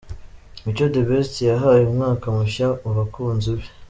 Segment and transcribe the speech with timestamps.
[0.63, 3.65] Mico The Best yahaye umwaka mushya abakunzi be.